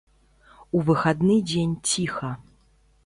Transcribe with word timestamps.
У 0.79 0.81
выхадны 0.87 1.35
дзень 1.51 1.77
ціха. 1.93 2.31